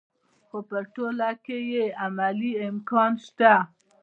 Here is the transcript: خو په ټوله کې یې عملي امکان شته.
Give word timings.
خو 0.47 0.57
په 0.69 0.79
ټوله 0.93 1.29
کې 1.45 1.57
یې 1.71 1.85
عملي 2.05 2.51
امکان 2.69 3.11
شته. 3.25 3.53